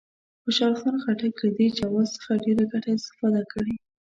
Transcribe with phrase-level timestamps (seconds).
[0.43, 3.75] خوشحال خان خټک له دې جواز څخه ډېره کمه استفاده کړې.